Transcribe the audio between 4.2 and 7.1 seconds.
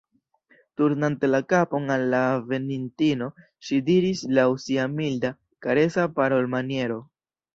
laŭ sia milda, karesa parolmaniero: